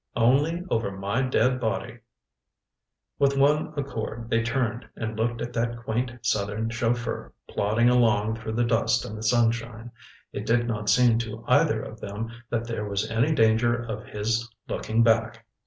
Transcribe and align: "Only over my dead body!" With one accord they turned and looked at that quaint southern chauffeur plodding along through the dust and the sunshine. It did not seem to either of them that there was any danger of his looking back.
"Only 0.15 0.63
over 0.71 0.89
my 0.89 1.21
dead 1.21 1.59
body!" 1.59 1.99
With 3.19 3.37
one 3.37 3.71
accord 3.77 4.31
they 4.31 4.41
turned 4.41 4.89
and 4.95 5.15
looked 5.15 5.41
at 5.43 5.53
that 5.53 5.77
quaint 5.77 6.25
southern 6.25 6.71
chauffeur 6.71 7.33
plodding 7.47 7.87
along 7.87 8.37
through 8.39 8.53
the 8.53 8.63
dust 8.65 9.05
and 9.05 9.15
the 9.15 9.21
sunshine. 9.21 9.91
It 10.33 10.47
did 10.47 10.67
not 10.67 10.89
seem 10.89 11.19
to 11.19 11.45
either 11.47 11.83
of 11.83 11.99
them 12.01 12.31
that 12.49 12.65
there 12.65 12.89
was 12.89 13.11
any 13.11 13.35
danger 13.35 13.75
of 13.79 14.03
his 14.05 14.49
looking 14.67 15.03
back. 15.03 15.45